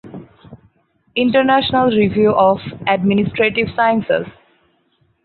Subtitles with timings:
[1.15, 2.57] International Review of
[2.87, 4.25] Administrative Sciences.